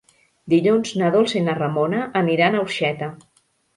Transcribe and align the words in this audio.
Dilluns 0.53 0.93
na 1.01 1.11
Dolça 1.15 1.37
i 1.39 1.43
na 1.49 1.55
Ramona 1.59 1.99
aniran 2.23 2.59
a 2.59 2.67
Orxeta. 2.67 3.11